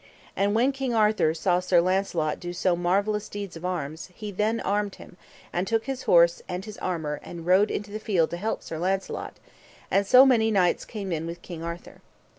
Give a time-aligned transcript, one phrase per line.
[0.35, 4.59] And when King Arthur saw Sir Launcelot do so marvellous deeds of arms he then
[4.61, 5.15] armed him,
[5.53, 8.79] and took his horse and his armour, and rode into the field to help Sir
[8.79, 9.37] Launcelot;
[9.91, 12.01] and so many knights came in with King Arthur.